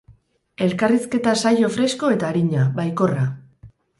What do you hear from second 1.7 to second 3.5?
fresko eta arina, baikorra.